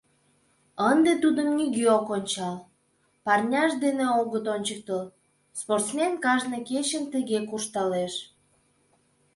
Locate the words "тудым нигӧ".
1.23-1.85